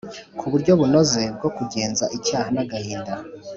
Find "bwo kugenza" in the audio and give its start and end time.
1.35-2.05